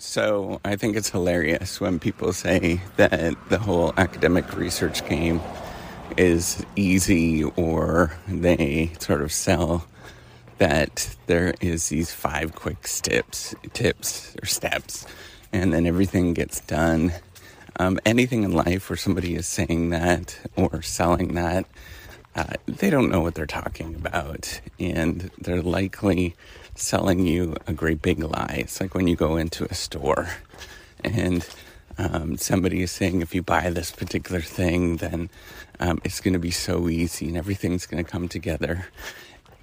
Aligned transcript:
So 0.00 0.60
I 0.64 0.76
think 0.76 0.96
it's 0.96 1.10
hilarious 1.10 1.80
when 1.80 1.98
people 1.98 2.32
say 2.32 2.80
that 2.96 3.34
the 3.48 3.58
whole 3.58 3.92
academic 3.96 4.56
research 4.56 5.04
game 5.08 5.40
is 6.16 6.64
easy 6.76 7.42
or 7.42 8.16
they 8.28 8.92
sort 9.00 9.22
of 9.22 9.32
sell 9.32 9.88
that 10.58 11.16
there 11.26 11.52
is 11.60 11.88
these 11.88 12.12
five 12.12 12.54
quick 12.54 12.86
steps 12.86 13.56
tips 13.72 14.36
or 14.40 14.46
steps 14.46 15.04
and 15.52 15.72
then 15.72 15.84
everything 15.84 16.32
gets 16.32 16.60
done. 16.60 17.12
Um, 17.80 17.98
anything 18.06 18.44
in 18.44 18.52
life 18.52 18.88
where 18.88 18.96
somebody 18.96 19.34
is 19.34 19.48
saying 19.48 19.90
that 19.90 20.38
or 20.54 20.80
selling 20.80 21.34
that 21.34 21.66
uh, 22.36 22.54
they 22.66 22.88
don't 22.88 23.10
know 23.10 23.20
what 23.20 23.34
they're 23.34 23.46
talking 23.46 23.96
about 23.96 24.60
and 24.78 25.28
they're 25.38 25.60
likely 25.60 26.36
selling 26.80 27.26
you 27.26 27.56
a 27.66 27.72
great 27.72 28.02
big 28.02 28.20
lie. 28.20 28.56
It's 28.58 28.80
like 28.80 28.94
when 28.94 29.06
you 29.06 29.16
go 29.16 29.36
into 29.36 29.64
a 29.64 29.74
store 29.74 30.28
and 31.04 31.46
um, 31.98 32.36
somebody 32.36 32.82
is 32.82 32.92
saying 32.92 33.20
if 33.20 33.34
you 33.34 33.42
buy 33.42 33.70
this 33.70 33.90
particular 33.90 34.40
thing 34.40 34.98
then 34.98 35.28
um, 35.80 36.00
it's 36.04 36.20
going 36.20 36.34
to 36.34 36.38
be 36.38 36.50
so 36.50 36.88
easy 36.88 37.28
and 37.28 37.36
everything's 37.36 37.86
going 37.86 38.02
to 38.04 38.10
come 38.10 38.28
together. 38.28 38.86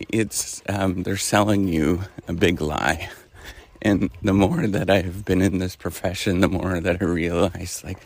It's 0.09 0.62
um, 0.67 1.04
they're 1.04 1.17
selling 1.17 1.67
you 1.67 2.02
a 2.27 2.34
big 2.34 2.62
lie. 2.62 3.09
And 3.82 4.09
the 4.23 4.34
more 4.34 4.66
that 4.66 4.90
i've 4.90 5.23
been 5.26 5.41
in 5.41 5.59
this 5.59 5.76
profession 5.76 6.40
the 6.40 6.48
more 6.48 6.79
that 6.79 7.02
i 7.02 7.05
realize 7.05 7.84
like 7.84 7.99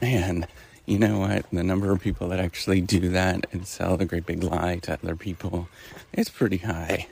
man 0.00 0.46
you 0.86 0.98
know 0.98 1.20
what 1.20 1.46
the 1.50 1.62
number 1.62 1.90
of 1.92 2.00
people 2.00 2.28
that 2.28 2.40
actually 2.40 2.80
do 2.80 3.08
that 3.10 3.46
and 3.52 3.66
sell 3.66 3.96
the 3.96 4.04
great 4.04 4.26
big 4.26 4.42
lie 4.42 4.76
to 4.76 4.92
other 4.92 5.16
people 5.16 5.68
is 6.12 6.28
pretty 6.28 6.58
high 6.58 7.06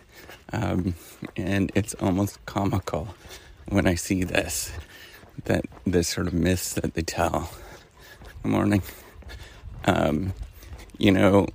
um, 0.53 0.95
and 1.37 1.73
it's 1.75 1.95
almost 1.95 2.45
comical 2.47 3.15
when 3.69 3.87
i 3.87 3.95
see 3.95 4.25
this 4.25 4.73
that 5.45 5.65
this 5.87 6.09
sort 6.09 6.27
of 6.27 6.35
myths 6.35 6.75
that 6.75 6.95
they 6.95 7.03
tell 7.03 7.51
good 8.43 8.51
morning 8.51 8.83
um, 9.87 10.33
you 10.99 11.11
know 11.11 11.47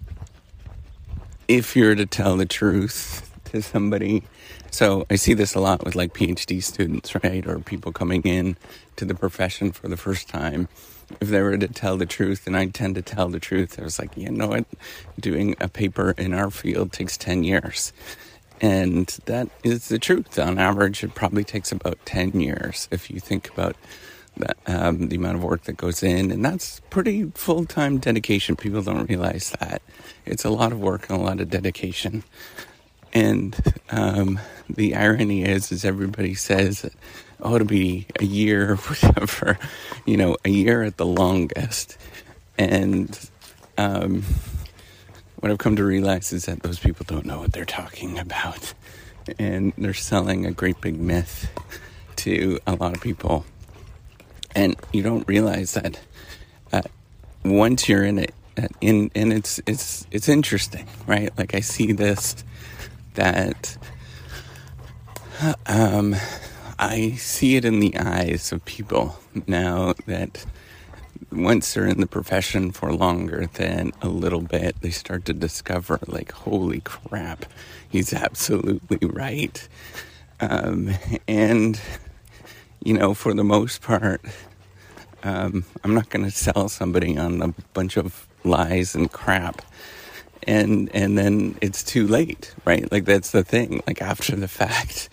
if 1.47 1.75
you're 1.75 1.95
to 1.95 2.05
tell 2.05 2.36
the 2.36 2.45
truth 2.45 3.31
to 3.45 3.61
somebody. 3.61 4.23
So 4.72 5.05
I 5.09 5.16
see 5.16 5.33
this 5.33 5.55
a 5.55 5.59
lot 5.59 5.83
with 5.83 5.95
like 5.95 6.14
PhD 6.14 6.61
students, 6.61 7.16
right? 7.23 7.45
Or 7.47 7.59
people 7.59 7.92
coming 7.92 8.22
in 8.23 8.58
to 8.97 9.05
the 9.05 9.16
profession 9.16 9.72
for 9.72 9.88
the 9.88 9.97
first 9.97 10.27
time. 10.27 10.67
If 11.22 11.30
they 11.30 11.41
were 11.41 11.58
to 11.58 11.67
tell 11.67 11.97
the 11.97 12.05
truth, 12.05 12.47
and 12.47 12.58
I 12.58 12.67
tend 12.67 12.95
to 12.95 13.02
tell 13.02 13.30
the 13.30 13.39
truth, 13.39 13.80
I 13.80 13.83
was 13.83 13.97
like, 13.97 14.16
you 14.17 14.30
know 14.30 14.47
what? 14.47 14.66
Doing 15.19 15.55
a 15.59 15.67
paper 15.67 16.11
in 16.11 16.33
our 16.33 16.52
field 16.52 16.91
takes 16.91 17.17
10 17.17 17.44
years. 17.44 17.94
And 18.59 19.08
that 19.25 19.49
is 19.64 19.88
the 19.88 19.99
truth. 19.99 20.38
On 20.39 20.58
average, 20.58 21.03
it 21.03 21.16
probably 21.16 21.44
takes 21.44 21.72
about 21.72 21.97
10 22.05 22.39
years 22.39 22.88
if 22.91 23.09
you 23.09 23.19
think 23.19 23.49
about 23.49 23.75
um, 24.66 25.08
the 25.08 25.16
amount 25.16 25.38
of 25.38 25.44
work 25.44 25.64
that 25.64 25.77
goes 25.77 26.03
in, 26.03 26.31
and 26.31 26.44
that's 26.44 26.81
pretty 26.89 27.31
full 27.36 27.66
time 27.66 27.97
dedication. 27.97 28.55
People 28.55 28.81
don't 28.81 29.09
realize 29.09 29.52
that 29.59 29.81
it's 30.25 30.45
a 30.45 30.49
lot 30.49 30.71
of 30.71 30.80
work 30.80 31.09
and 31.09 31.19
a 31.19 31.23
lot 31.23 31.39
of 31.39 31.49
dedication. 31.49 32.23
And 33.14 33.55
um, 33.89 34.39
the 34.69 34.95
irony 34.95 35.44
is, 35.44 35.71
is 35.71 35.86
everybody 35.86 36.33
says, 36.36 36.89
"Oh, 37.41 37.55
it'll 37.55 37.67
be 37.67 38.07
a 38.19 38.25
year, 38.25 38.75
whatever," 38.75 39.57
you 40.05 40.17
know, 40.17 40.38
a 40.45 40.49
year 40.49 40.83
at 40.83 40.97
the 40.97 41.05
longest. 41.05 41.97
And 42.57 43.17
um, 43.77 44.23
what 45.38 45.52
I've 45.52 45.59
come 45.59 45.75
to 45.75 45.83
realize 45.83 46.33
is 46.33 46.45
that 46.45 46.63
those 46.63 46.80
people 46.80 47.05
don't 47.08 47.25
know 47.25 47.39
what 47.39 47.53
they're 47.53 47.65
talking 47.65 48.17
about, 48.17 48.73
and 49.38 49.73
they're 49.77 49.93
selling 49.93 50.45
a 50.45 50.52
great 50.52 50.81
big 50.81 50.99
myth 50.99 51.49
to 52.17 52.59
a 52.65 52.75
lot 52.75 52.95
of 52.95 53.02
people. 53.02 53.45
And 54.55 54.75
you 54.91 55.03
don't 55.03 55.27
realize 55.27 55.73
that 55.73 55.99
uh, 56.73 56.81
once 57.45 57.88
you're 57.88 58.03
in 58.03 58.19
it 58.19 58.33
uh, 58.58 58.67
in 58.81 59.11
and 59.13 59.31
it's 59.31 59.59
it's 59.67 60.08
it's 60.11 60.27
interesting 60.27 60.87
right? 61.05 61.36
Like 61.37 61.53
i 61.53 61.59
see 61.59 61.92
this 61.92 62.43
that 63.14 63.77
um 65.67 66.15
i 66.80 67.11
see 67.11 67.55
it 67.55 67.65
in 67.65 67.80
the 67.80 67.95
eyes 67.98 68.52
of 68.52 68.64
people 68.65 69.20
now 69.48 69.93
that 70.05 70.45
once 71.32 71.73
they're 71.73 71.88
in 71.88 71.99
the 71.99 72.08
profession 72.08 72.71
for 72.71 72.93
longer 72.93 73.48
than 73.55 73.92
a 74.02 74.08
little 74.10 74.42
bit 74.42 74.76
they 74.82 74.92
start 74.92 75.26
to 75.26 75.33
discover 75.33 75.99
like 76.08 76.32
holy 76.32 76.82
crap 76.82 77.45
he's 77.89 78.14
absolutely 78.14 78.99
right 79.08 79.67
um, 80.39 80.92
and 81.27 81.80
you 82.83 82.94
know, 82.94 83.14
for 83.14 83.33
the 83.33 83.44
most 83.44 83.82
part, 83.82 84.21
um, 85.23 85.65
I'm 85.83 85.94
not 85.94 86.09
going 86.09 86.26
to 86.26 86.32
sell 86.32 86.70
somebody 86.70 87.17
on 87.17 87.42
a 87.42 87.54
bunch 87.73 87.98
of 87.98 88.27
lies 88.44 88.95
and 88.95 89.11
crap. 89.11 89.61
And, 90.44 90.89
and 90.94 91.17
then 91.17 91.58
it's 91.61 91.83
too 91.83 92.08
late, 92.08 92.54
right? 92.64 92.89
Like 92.92 93.05
that's 93.05 93.32
the 93.32 93.44
thing. 93.44 93.82
Like 93.88 94.02
after 94.02 94.36
the 94.36 94.48
fact, 94.61 95.09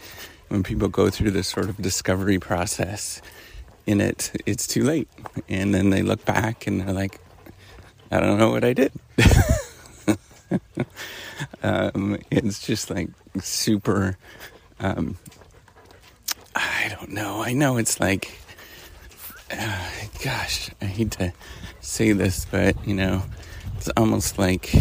when 0.54 0.62
people 0.62 0.86
go 0.86 1.10
through 1.10 1.32
this 1.32 1.48
sort 1.48 1.68
of 1.68 1.76
discovery 1.82 2.38
process 2.38 3.20
in 3.86 4.00
it, 4.00 4.30
it's 4.46 4.68
too 4.68 4.84
late. 4.84 5.08
And 5.48 5.74
then 5.74 5.90
they 5.90 6.02
look 6.02 6.24
back 6.24 6.68
and 6.68 6.80
they're 6.80 6.94
like, 6.94 7.18
I 8.12 8.20
don't 8.20 8.38
know 8.38 8.50
what 8.50 8.62
I 8.62 8.72
did. 8.72 8.92
um, 11.62 12.18
it's 12.30 12.64
just 12.64 12.88
like 12.88 13.10
super 13.40 14.16
um, 14.78 15.18
I 16.54 16.94
don't 16.96 17.10
know. 17.10 17.42
I 17.42 17.52
know 17.52 17.78
it's 17.78 17.98
like, 17.98 18.38
uh, 19.50 19.90
gosh, 20.24 20.70
I 20.80 20.84
hate 20.84 21.10
to 21.12 21.32
say 21.80 22.12
this, 22.12 22.44
but 22.44 22.76
you 22.86 22.94
know, 22.94 23.24
it's 23.76 23.88
almost 23.96 24.38
like, 24.38 24.72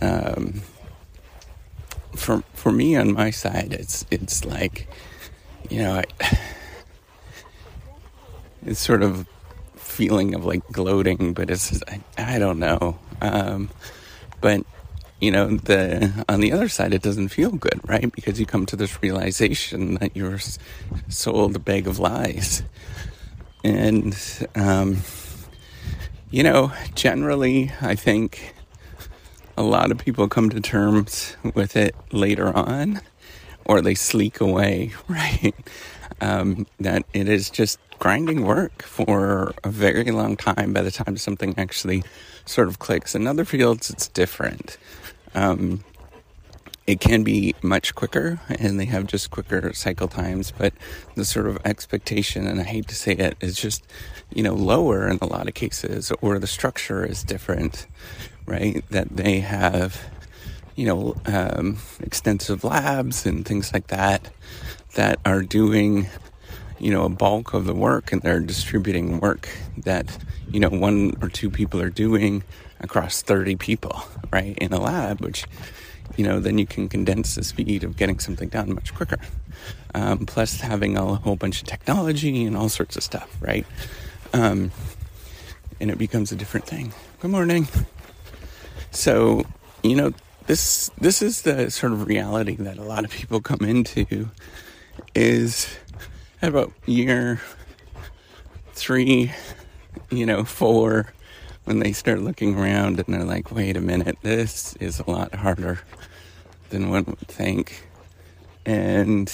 um, 0.00 0.62
for 2.66 2.72
me 2.72 2.96
on 2.96 3.12
my 3.12 3.30
side, 3.30 3.72
it's 3.72 4.04
it's 4.10 4.44
like, 4.44 4.88
you 5.70 5.84
know, 5.84 6.02
I, 6.02 6.04
it's 8.66 8.80
sort 8.80 9.04
of 9.04 9.28
feeling 9.76 10.34
of 10.34 10.44
like 10.44 10.66
gloating, 10.72 11.32
but 11.32 11.48
it's 11.48 11.80
I, 11.86 12.00
I 12.18 12.40
don't 12.40 12.58
know. 12.58 12.98
Um, 13.20 13.70
but 14.40 14.66
you 15.20 15.30
know, 15.30 15.46
the 15.58 16.24
on 16.28 16.40
the 16.40 16.50
other 16.50 16.68
side, 16.68 16.92
it 16.92 17.02
doesn't 17.02 17.28
feel 17.28 17.52
good, 17.52 17.80
right? 17.86 18.10
Because 18.10 18.40
you 18.40 18.46
come 18.46 18.66
to 18.66 18.74
this 18.74 19.00
realization 19.00 19.94
that 20.00 20.16
you're 20.16 20.40
sold 21.08 21.54
a 21.54 21.60
bag 21.60 21.86
of 21.86 22.00
lies, 22.00 22.64
and 23.62 24.18
um, 24.56 24.96
you 26.32 26.42
know, 26.42 26.72
generally, 26.96 27.70
I 27.80 27.94
think 27.94 28.55
a 29.56 29.62
lot 29.62 29.90
of 29.90 29.98
people 29.98 30.28
come 30.28 30.50
to 30.50 30.60
terms 30.60 31.36
with 31.54 31.76
it 31.76 31.94
later 32.12 32.54
on, 32.54 33.00
or 33.64 33.80
they 33.80 33.94
sleek 33.94 34.40
away, 34.40 34.92
right? 35.08 35.54
Um, 36.20 36.66
that 36.80 37.04
it 37.12 37.28
is 37.28 37.50
just 37.50 37.78
grinding 37.98 38.44
work 38.44 38.82
for 38.82 39.54
a 39.64 39.70
very 39.70 40.10
long 40.10 40.36
time 40.36 40.72
by 40.72 40.82
the 40.82 40.90
time 40.90 41.16
something 41.16 41.54
actually 41.58 42.02
sort 42.44 42.68
of 42.68 42.78
clicks. 42.78 43.14
In 43.14 43.26
other 43.26 43.44
fields, 43.44 43.90
it's 43.90 44.08
different. 44.08 44.78
Um, 45.34 45.84
it 46.86 47.00
can 47.00 47.24
be 47.24 47.54
much 47.62 47.94
quicker 47.94 48.40
and 48.48 48.78
they 48.78 48.84
have 48.84 49.06
just 49.06 49.30
quicker 49.30 49.72
cycle 49.72 50.08
times, 50.08 50.52
but 50.56 50.72
the 51.16 51.24
sort 51.24 51.48
of 51.48 51.58
expectation, 51.64 52.46
and 52.46 52.60
I 52.60 52.64
hate 52.64 52.88
to 52.88 52.94
say 52.94 53.12
it, 53.12 53.36
is 53.40 53.56
just, 53.56 53.84
you 54.32 54.42
know, 54.42 54.54
lower 54.54 55.08
in 55.08 55.18
a 55.20 55.26
lot 55.26 55.48
of 55.48 55.54
cases, 55.54 56.12
or 56.20 56.38
the 56.38 56.46
structure 56.46 57.04
is 57.04 57.24
different, 57.24 57.86
right? 58.46 58.82
That 58.90 59.16
they 59.16 59.40
have, 59.40 60.00
you 60.74 60.86
know, 60.86 61.16
um, 61.26 61.78
extensive 62.00 62.64
labs 62.64 63.26
and 63.26 63.44
things 63.44 63.72
like 63.72 63.88
that 63.88 64.30
that 64.94 65.18
are 65.24 65.42
doing, 65.42 66.06
you 66.78 66.90
know, 66.90 67.04
a 67.04 67.08
bulk 67.08 67.54
of 67.54 67.66
the 67.66 67.74
work 67.74 68.12
and 68.12 68.22
they're 68.22 68.40
distributing 68.40 69.20
work 69.20 69.48
that, 69.78 70.16
you 70.50 70.60
know, 70.60 70.70
one 70.70 71.16
or 71.20 71.28
two 71.28 71.50
people 71.50 71.80
are 71.80 71.90
doing 71.90 72.42
across 72.80 73.22
30 73.22 73.56
people, 73.56 74.02
right, 74.32 74.56
in 74.58 74.72
a 74.72 74.80
lab, 74.80 75.20
which, 75.20 75.46
you 76.16 76.24
know, 76.24 76.40
then 76.40 76.58
you 76.58 76.66
can 76.66 76.88
condense 76.88 77.34
the 77.34 77.44
speed 77.44 77.84
of 77.84 77.96
getting 77.96 78.18
something 78.18 78.48
done 78.48 78.74
much 78.74 78.94
quicker. 78.94 79.18
Um, 79.94 80.26
plus, 80.26 80.60
having 80.60 80.96
a 80.96 81.14
whole 81.14 81.36
bunch 81.36 81.62
of 81.62 81.68
technology 81.68 82.44
and 82.44 82.56
all 82.56 82.68
sorts 82.68 82.96
of 82.96 83.02
stuff, 83.02 83.34
right? 83.40 83.66
Um, 84.32 84.70
and 85.80 85.90
it 85.90 85.98
becomes 85.98 86.32
a 86.32 86.36
different 86.36 86.66
thing. 86.66 86.92
Good 87.20 87.30
morning. 87.30 87.66
So, 88.96 89.44
you 89.82 89.94
know, 89.94 90.14
this 90.46 90.90
this 90.98 91.20
is 91.20 91.42
the 91.42 91.70
sort 91.70 91.92
of 91.92 92.08
reality 92.08 92.56
that 92.56 92.78
a 92.78 92.82
lot 92.82 93.04
of 93.04 93.10
people 93.10 93.42
come 93.42 93.60
into 93.60 94.30
is 95.14 95.68
about 96.40 96.72
year 96.86 97.42
three, 98.72 99.32
you 100.10 100.24
know, 100.24 100.44
four, 100.44 101.12
when 101.64 101.80
they 101.80 101.92
start 101.92 102.22
looking 102.22 102.56
around 102.56 102.98
and 102.98 103.14
they're 103.14 103.22
like, 103.22 103.52
wait 103.52 103.76
a 103.76 103.82
minute, 103.82 104.16
this 104.22 104.74
is 104.76 104.98
a 104.98 105.10
lot 105.10 105.34
harder 105.34 105.80
than 106.70 106.88
one 106.88 107.04
would 107.04 107.28
think. 107.28 107.86
And 108.64 109.30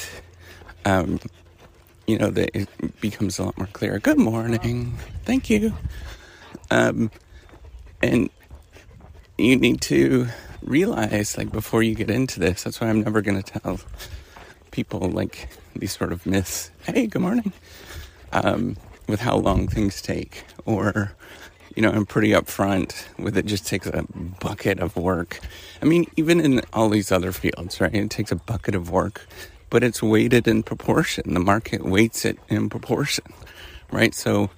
um, 0.84 1.20
you 2.08 2.18
know, 2.18 2.30
that 2.30 2.50
it 2.52 3.00
becomes 3.00 3.38
a 3.38 3.44
lot 3.44 3.56
more 3.56 3.68
clear. 3.72 4.00
Good 4.00 4.18
morning. 4.18 4.98
Thank 5.24 5.48
you. 5.50 5.72
Um, 6.68 7.12
and 8.02 8.28
you 9.42 9.56
need 9.56 9.80
to 9.82 10.28
realize, 10.62 11.36
like, 11.36 11.50
before 11.50 11.82
you 11.82 11.94
get 11.94 12.10
into 12.10 12.38
this, 12.38 12.62
that's 12.62 12.80
why 12.80 12.88
I'm 12.88 13.02
never 13.02 13.20
going 13.22 13.42
to 13.42 13.60
tell 13.60 13.80
people, 14.70 15.00
like, 15.00 15.48
these 15.74 15.96
sort 15.96 16.12
of 16.12 16.24
myths. 16.26 16.70
Hey, 16.84 17.06
good 17.06 17.22
morning. 17.22 17.52
Um, 18.32 18.76
with 19.08 19.20
how 19.20 19.36
long 19.36 19.66
things 19.66 20.00
take. 20.00 20.44
Or, 20.64 21.12
you 21.74 21.82
know, 21.82 21.90
I'm 21.90 22.06
pretty 22.06 22.30
upfront 22.30 23.04
with 23.18 23.36
it 23.36 23.46
just 23.46 23.66
takes 23.66 23.86
a 23.86 24.04
bucket 24.40 24.78
of 24.78 24.96
work. 24.96 25.40
I 25.82 25.86
mean, 25.86 26.06
even 26.16 26.40
in 26.40 26.62
all 26.72 26.88
these 26.88 27.10
other 27.10 27.32
fields, 27.32 27.80
right? 27.80 27.94
It 27.94 28.10
takes 28.10 28.30
a 28.30 28.36
bucket 28.36 28.74
of 28.74 28.90
work, 28.90 29.26
but 29.70 29.82
it's 29.82 30.02
weighted 30.02 30.46
in 30.46 30.62
proportion. 30.62 31.34
The 31.34 31.40
market 31.40 31.84
weights 31.84 32.24
it 32.24 32.38
in 32.48 32.70
proportion, 32.70 33.24
right? 33.90 34.14
So, 34.14 34.50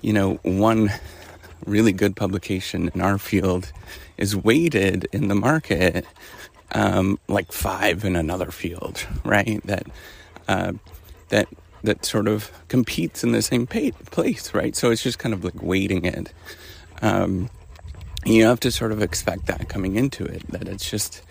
you 0.00 0.14
know, 0.14 0.34
one 0.42 0.90
really 1.66 1.92
good 1.92 2.16
publication 2.16 2.90
in 2.94 3.00
our 3.00 3.18
field 3.18 3.70
is 4.18 4.36
weighted 4.36 5.08
in 5.12 5.28
the 5.28 5.34
market 5.34 6.06
um, 6.72 7.18
like 7.28 7.52
five 7.52 8.04
in 8.04 8.16
another 8.16 8.50
field, 8.50 9.06
right? 9.24 9.60
That 9.66 9.86
uh, 10.48 10.72
that 11.28 11.48
that 11.82 12.04
sort 12.04 12.28
of 12.28 12.50
competes 12.68 13.24
in 13.24 13.32
the 13.32 13.42
same 13.42 13.66
place, 13.66 14.54
right? 14.54 14.74
So 14.76 14.90
it's 14.90 15.02
just 15.02 15.18
kind 15.18 15.34
of 15.34 15.44
like 15.44 15.62
weighting 15.62 16.04
it. 16.04 16.32
Um, 17.00 17.50
you 18.24 18.44
have 18.44 18.60
to 18.60 18.70
sort 18.70 18.92
of 18.92 19.02
expect 19.02 19.46
that 19.46 19.68
coming 19.68 19.96
into 19.96 20.24
it, 20.24 20.46
that 20.52 20.68
it's 20.68 20.88
just 20.88 21.22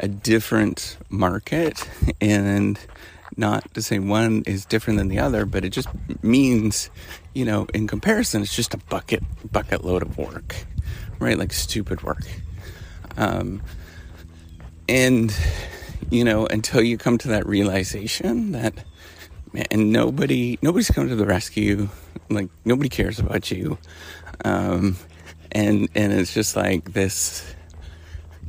a 0.00 0.08
different 0.08 0.96
market 1.08 1.88
and 2.20 2.78
not 3.36 3.72
to 3.74 3.82
say 3.82 3.98
one 3.98 4.42
is 4.46 4.64
different 4.64 4.98
than 4.98 5.08
the 5.08 5.18
other, 5.18 5.44
but 5.46 5.64
it 5.64 5.70
just 5.70 5.88
means, 6.22 6.90
you 7.34 7.44
know, 7.44 7.66
in 7.74 7.86
comparison, 7.86 8.42
it's 8.42 8.54
just 8.54 8.74
a 8.74 8.78
bucket 8.78 9.22
bucket 9.52 9.84
load 9.84 10.02
of 10.02 10.18
work, 10.18 10.56
right? 11.18 11.38
Like 11.38 11.52
stupid 11.52 12.02
work. 12.02 12.24
Um, 13.16 13.62
and 14.88 15.36
you 16.10 16.24
know, 16.24 16.46
until 16.46 16.82
you 16.82 16.98
come 16.98 17.18
to 17.18 17.28
that 17.28 17.46
realization 17.46 18.52
that 18.52 18.74
man, 19.52 19.90
nobody 19.92 20.58
nobody's 20.62 20.90
coming 20.90 21.10
to 21.10 21.16
the 21.16 21.26
rescue, 21.26 21.88
like 22.30 22.48
nobody 22.64 22.88
cares 22.88 23.18
about 23.18 23.50
you, 23.50 23.78
um, 24.44 24.96
and 25.52 25.88
and 25.94 26.12
it's 26.12 26.34
just 26.34 26.56
like 26.56 26.92
this 26.92 27.54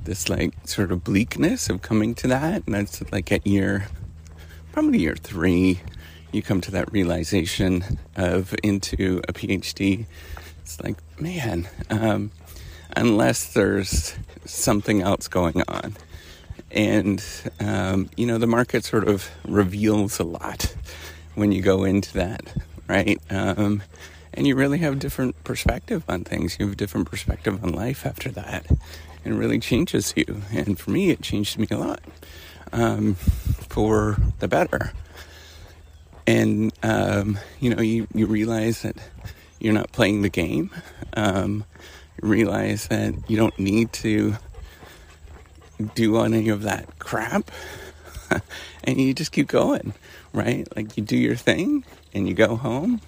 this 0.04 0.30
like 0.30 0.54
sort 0.66 0.92
of 0.92 1.04
bleakness 1.04 1.70
of 1.70 1.82
coming 1.82 2.14
to 2.16 2.28
that, 2.28 2.64
and 2.66 2.76
that's 2.76 3.02
like 3.12 3.32
at 3.32 3.46
year 3.48 3.88
probably 4.78 5.00
year 5.00 5.16
three, 5.16 5.82
you 6.32 6.44
come 6.44 6.62
to 6.62 6.70
that 6.70 6.92
realization 6.92 7.84
of 8.16 8.54
into 8.62 9.20
a 9.28 9.34
PhD. 9.34 10.06
It's 10.68 10.84
like, 10.84 10.98
man, 11.18 11.66
um, 11.90 12.30
unless 12.94 13.54
there's 13.54 14.14
something 14.44 15.02
else 15.02 15.30
going 15.30 15.64
on. 15.66 15.96
And, 16.72 17.24
um, 17.62 18.10
you 18.18 18.28
know, 18.28 18.38
the 18.38 18.48
market 18.48 18.84
sort 18.84 19.08
of 19.08 19.30
reveals 19.46 20.20
a 20.20 20.26
lot 20.26 20.76
when 21.36 21.54
you 21.54 21.62
go 21.62 21.86
into 21.86 22.12
that, 22.16 22.54
right? 22.86 23.18
Um, 23.30 23.82
and 24.34 24.46
you 24.46 24.58
really 24.58 24.80
have 24.80 25.00
different 25.00 25.42
perspective 25.46 26.04
on 26.10 26.26
things. 26.26 26.58
You 26.60 26.66
have 26.66 26.74
a 26.74 26.78
different 26.78 27.10
perspective 27.10 27.64
on 27.64 27.72
life 27.72 28.06
after 28.06 28.30
that. 28.32 28.70
And 29.24 29.36
it 29.36 29.38
really 29.38 29.60
changes 29.60 30.14
you. 30.18 30.42
And 30.52 30.78
for 30.78 30.92
me, 30.92 31.12
it 31.12 31.22
changed 31.22 31.58
me 31.58 31.68
a 31.72 31.78
lot 31.78 32.02
um, 32.74 33.16
for 33.16 34.18
the 34.40 34.50
better. 34.50 34.92
And, 36.28 36.74
um, 36.84 37.40
you 37.62 37.74
know, 37.74 37.82
you, 37.82 38.10
you 38.14 38.26
realize 38.26 38.82
that 38.82 38.98
you're 39.60 39.74
not 39.74 39.92
playing 39.92 40.22
the 40.22 40.30
game. 40.30 40.72
Um, 41.16 41.66
realize 42.22 42.88
that 42.88 43.14
you 43.30 43.38
don't 43.38 43.58
need 43.60 43.94
to 43.94 44.36
do 45.96 46.18
any 46.18 46.50
of 46.50 46.64
that 46.64 47.00
crap. 47.00 47.52
and 48.84 49.00
you 49.00 49.14
just 49.14 49.32
keep 49.32 49.48
going, 49.48 49.94
right? 50.34 50.68
Like 50.76 50.98
you 50.98 51.04
do 51.04 51.18
your 51.18 51.36
thing 51.36 51.86
and 52.14 52.28
you 52.28 52.34
go 52.34 52.56
home. 52.56 53.02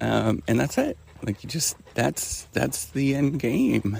Um, 0.00 0.42
and 0.48 0.58
that's 0.58 0.78
it. 0.78 0.96
Like 1.22 1.44
you 1.44 1.48
just, 1.48 1.76
that's, 1.94 2.44
that's 2.52 2.86
the 2.86 3.14
end 3.14 3.38
game. 3.38 3.98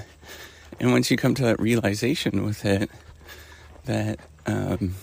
And 0.79 0.91
once 0.91 1.09
you 1.09 1.17
come 1.17 1.33
to 1.35 1.43
that 1.43 1.61
realization 1.61 2.43
with 2.43 2.65
it, 2.65 2.89
that 3.85 4.19
um, 4.45 4.95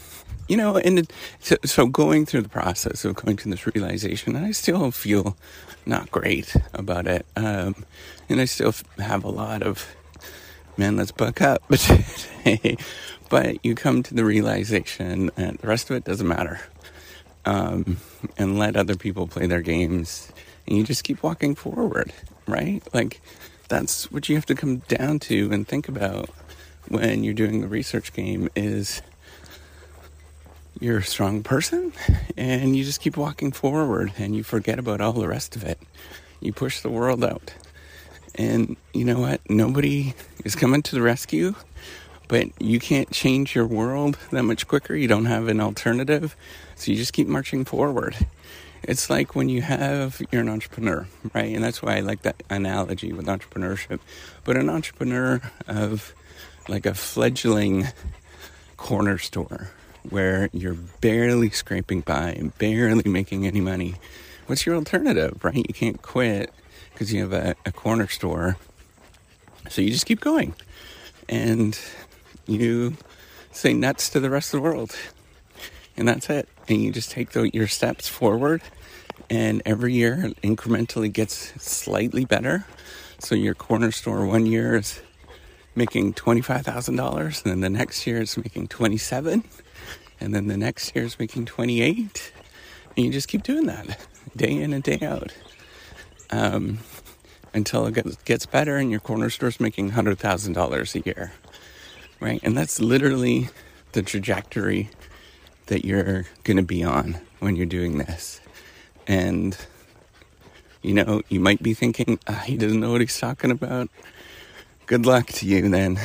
you 0.50 0.56
know, 0.56 0.76
and 0.78 0.98
it, 0.98 1.12
so, 1.38 1.56
so, 1.64 1.86
going 1.86 2.26
through 2.26 2.42
the 2.42 2.48
process 2.48 3.04
of 3.04 3.14
going 3.14 3.36
to 3.36 3.48
this 3.48 3.68
realization, 3.72 4.34
I 4.34 4.50
still 4.50 4.90
feel 4.90 5.36
not 5.86 6.10
great 6.10 6.56
about 6.74 7.06
it, 7.06 7.24
um, 7.36 7.84
and 8.28 8.40
I 8.40 8.46
still 8.46 8.74
have 8.98 9.22
a 9.22 9.30
lot 9.30 9.62
of 9.62 9.94
man, 10.76 10.96
let's 10.96 11.12
buck 11.12 11.40
up. 11.40 11.62
but 13.28 13.64
you 13.64 13.76
come 13.76 14.02
to 14.02 14.12
the 14.12 14.24
realization 14.24 15.30
that 15.36 15.60
the 15.60 15.68
rest 15.68 15.88
of 15.88 15.94
it 15.96 16.02
doesn't 16.02 16.26
matter, 16.26 16.60
um, 17.44 17.98
and 18.36 18.58
let 18.58 18.76
other 18.76 18.96
people 18.96 19.28
play 19.28 19.46
their 19.46 19.62
games, 19.62 20.32
and 20.66 20.76
you 20.76 20.82
just 20.82 21.04
keep 21.04 21.22
walking 21.22 21.54
forward, 21.54 22.12
right? 22.48 22.82
Like 22.92 23.20
that's 23.68 24.10
what 24.10 24.28
you 24.28 24.34
have 24.34 24.46
to 24.46 24.56
come 24.56 24.78
down 24.88 25.20
to 25.20 25.52
and 25.52 25.68
think 25.68 25.88
about 25.88 26.28
when 26.88 27.22
you're 27.22 27.34
doing 27.34 27.60
the 27.60 27.68
research 27.68 28.12
game 28.12 28.48
is 28.56 29.00
you're 30.80 30.98
a 30.98 31.04
strong 31.04 31.42
person 31.42 31.92
and 32.36 32.74
you 32.74 32.84
just 32.84 33.02
keep 33.02 33.16
walking 33.16 33.52
forward 33.52 34.12
and 34.18 34.34
you 34.34 34.42
forget 34.42 34.78
about 34.78 35.00
all 35.00 35.12
the 35.12 35.28
rest 35.28 35.54
of 35.54 35.62
it. 35.62 35.78
You 36.40 36.54
push 36.54 36.80
the 36.80 36.88
world 36.88 37.22
out. 37.22 37.52
And 38.34 38.76
you 38.94 39.04
know 39.04 39.20
what? 39.20 39.42
Nobody 39.50 40.14
is 40.42 40.56
coming 40.56 40.82
to 40.82 40.94
the 40.94 41.02
rescue, 41.02 41.54
but 42.28 42.46
you 42.58 42.80
can't 42.80 43.10
change 43.10 43.54
your 43.54 43.66
world 43.66 44.16
that 44.30 44.44
much 44.44 44.66
quicker. 44.66 44.94
You 44.94 45.06
don't 45.06 45.26
have 45.26 45.48
an 45.48 45.60
alternative. 45.60 46.34
So 46.76 46.90
you 46.90 46.96
just 46.96 47.12
keep 47.12 47.28
marching 47.28 47.66
forward. 47.66 48.16
It's 48.82 49.10
like 49.10 49.34
when 49.34 49.50
you 49.50 49.60
have, 49.60 50.22
you're 50.30 50.40
an 50.40 50.48
entrepreneur, 50.48 51.06
right? 51.34 51.54
And 51.54 51.62
that's 51.62 51.82
why 51.82 51.96
I 51.96 52.00
like 52.00 52.22
that 52.22 52.42
analogy 52.48 53.12
with 53.12 53.26
entrepreneurship. 53.26 54.00
But 54.44 54.56
an 54.56 54.70
entrepreneur 54.70 55.42
of 55.68 56.14
like 56.68 56.86
a 56.86 56.94
fledgling 56.94 57.88
corner 58.78 59.18
store 59.18 59.72
where 60.08 60.48
you're 60.52 60.76
barely 61.00 61.50
scraping 61.50 62.00
by 62.00 62.30
and 62.30 62.56
barely 62.58 63.08
making 63.08 63.46
any 63.46 63.60
money, 63.60 63.96
what's 64.46 64.66
your 64.66 64.74
alternative, 64.76 65.44
right? 65.44 65.56
You 65.56 65.74
can't 65.74 66.00
quit 66.02 66.52
because 66.92 67.12
you 67.12 67.20
have 67.22 67.32
a, 67.32 67.54
a 67.66 67.72
corner 67.72 68.08
store. 68.08 68.56
So 69.68 69.82
you 69.82 69.90
just 69.90 70.06
keep 70.06 70.20
going 70.20 70.54
and 71.28 71.78
you 72.46 72.96
say 73.52 73.72
nuts 73.72 74.10
to 74.10 74.20
the 74.20 74.30
rest 74.30 74.52
of 74.52 74.60
the 74.60 74.62
world. 74.62 74.96
And 75.96 76.06
that's 76.08 76.28
it. 76.30 76.48
And 76.68 76.82
you 76.82 76.92
just 76.92 77.10
take 77.10 77.30
the, 77.30 77.50
your 77.54 77.66
steps 77.66 78.08
forward, 78.08 78.62
and 79.28 79.60
every 79.66 79.92
year 79.94 80.26
it 80.26 80.42
incrementally 80.42 81.12
gets 81.12 81.52
slightly 81.62 82.24
better. 82.24 82.64
So 83.18 83.34
your 83.34 83.54
corner 83.54 83.92
store 83.92 84.24
one 84.26 84.46
year 84.46 84.76
is 84.76 85.00
making 85.74 86.14
$25,000, 86.14 87.44
and 87.44 87.52
then 87.52 87.60
the 87.60 87.70
next 87.70 88.06
year 88.06 88.20
it's 88.20 88.36
making 88.36 88.68
27 88.68 89.44
and 90.20 90.34
then 90.34 90.46
the 90.46 90.56
next 90.56 90.94
year 90.94 91.04
is 91.04 91.18
making 91.18 91.46
28 91.46 92.32
and 92.96 93.06
you 93.06 93.12
just 93.12 93.28
keep 93.28 93.42
doing 93.42 93.66
that 93.66 93.98
day 94.36 94.52
in 94.52 94.72
and 94.72 94.82
day 94.82 94.98
out. 95.02 95.32
Um, 96.30 96.78
until 97.52 97.86
it 97.86 98.24
gets 98.24 98.46
better 98.46 98.76
and 98.76 98.92
your 98.92 99.00
corner 99.00 99.28
store's 99.28 99.58
making 99.58 99.90
$100000 99.90 100.94
a 100.94 101.00
year 101.04 101.32
right? 102.20 102.40
And 102.42 102.56
that's 102.56 102.80
literally 102.80 103.48
the 103.92 104.02
trajectory 104.02 104.90
that 105.66 105.84
you're 105.84 106.26
going 106.44 106.58
to 106.58 106.62
be 106.62 106.84
on 106.84 107.18
when 107.40 107.56
you're 107.56 107.66
doing 107.66 107.98
this. 107.98 108.40
And 109.06 109.56
you 110.82 110.94
know 110.94 111.22
you 111.28 111.40
might 111.40 111.62
be 111.62 111.74
thinking 111.74 112.18
ah, 112.26 112.42
he 112.46 112.56
doesn't 112.56 112.80
know 112.80 112.92
what 112.92 113.00
he's 113.00 113.18
talking 113.18 113.50
about. 113.50 113.88
Good 114.86 115.06
luck 115.06 115.26
to 115.28 115.46
you 115.46 115.68
then. 115.68 115.98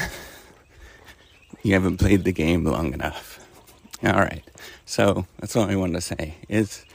You 1.64 1.74
haven't 1.74 1.98
played 1.98 2.24
the 2.24 2.32
game 2.32 2.64
long 2.64 2.94
enough 2.94 3.35
all 4.14 4.20
right. 4.20 4.44
So 4.86 5.26
that's 5.40 5.56
all 5.56 5.70
I 5.70 5.76
wanted 5.76 5.94
to 5.94 6.02
say 6.02 6.36
is 6.48 6.86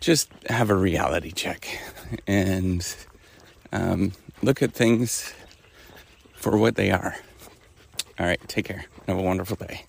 just 0.00 0.30
have 0.48 0.70
a 0.70 0.74
reality 0.74 1.30
check 1.30 1.66
and 2.26 2.96
um, 3.72 4.12
look 4.42 4.62
at 4.62 4.72
things 4.72 5.32
for 6.34 6.56
what 6.56 6.76
they 6.76 6.90
are. 6.90 7.16
All 8.18 8.26
right. 8.26 8.40
Take 8.48 8.66
care. 8.66 8.84
Have 9.06 9.18
a 9.18 9.22
wonderful 9.22 9.56
day. 9.56 9.84